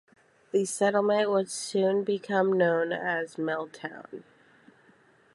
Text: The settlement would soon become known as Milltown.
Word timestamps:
The 0.51 0.65
settlement 0.65 1.29
would 1.29 1.51
soon 1.51 2.03
become 2.03 2.53
known 2.57 2.91
as 2.91 3.37
Milltown. 3.37 4.23